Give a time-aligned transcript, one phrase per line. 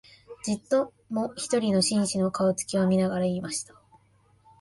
[0.43, 3.75] じっと、もひとりの紳士の、顔つきを見ながら言いました